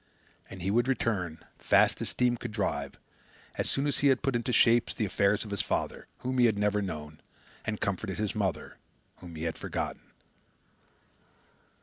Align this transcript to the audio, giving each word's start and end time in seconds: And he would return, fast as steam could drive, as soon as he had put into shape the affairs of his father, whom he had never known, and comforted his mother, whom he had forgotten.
And 0.49 0.63
he 0.63 0.71
would 0.71 0.87
return, 0.87 1.45
fast 1.59 2.01
as 2.01 2.09
steam 2.09 2.35
could 2.35 2.51
drive, 2.51 2.97
as 3.53 3.69
soon 3.69 3.85
as 3.85 3.99
he 3.99 4.07
had 4.07 4.23
put 4.23 4.35
into 4.35 4.51
shape 4.51 4.89
the 4.89 5.05
affairs 5.05 5.45
of 5.45 5.51
his 5.51 5.61
father, 5.61 6.07
whom 6.21 6.39
he 6.39 6.47
had 6.47 6.57
never 6.57 6.81
known, 6.81 7.21
and 7.65 7.79
comforted 7.79 8.17
his 8.17 8.33
mother, 8.33 8.77
whom 9.17 9.35
he 9.35 9.43
had 9.43 9.59
forgotten. 9.59 10.01